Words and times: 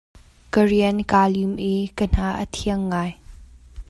Ka 0.53 0.61
rian 0.69 0.97
kaa 1.11 1.27
lim 1.35 1.53
i 1.69 1.73
ka 1.97 2.05
hna 2.11 2.25
a 2.43 2.45
thiang 2.53 2.83
ngai. 2.91 3.11